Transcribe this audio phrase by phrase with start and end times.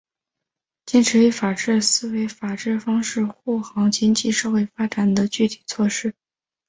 [0.87, 6.15] 坚持以法治思维法治方式护航经济社会发展的具体措施